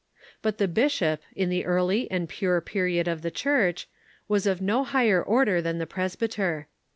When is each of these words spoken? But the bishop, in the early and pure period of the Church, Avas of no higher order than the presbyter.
But 0.41 0.57
the 0.57 0.67
bishop, 0.67 1.21
in 1.35 1.49
the 1.49 1.63
early 1.63 2.09
and 2.09 2.27
pure 2.27 2.59
period 2.59 3.07
of 3.07 3.21
the 3.21 3.29
Church, 3.29 3.87
Avas 4.27 4.47
of 4.47 4.59
no 4.59 4.83
higher 4.83 5.21
order 5.21 5.61
than 5.61 5.77
the 5.77 5.85
presbyter. 5.85 6.67